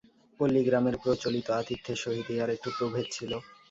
[0.39, 3.31] পল্লীগ্রামের প্রচলিত আতিথ্যের সহিত ইহার একটু প্রভেদ ছিল।